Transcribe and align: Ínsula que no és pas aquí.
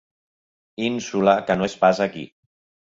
Ínsula 0.87 1.37
que 1.51 1.59
no 1.61 1.71
és 1.71 1.81
pas 1.87 2.05
aquí. 2.09 2.29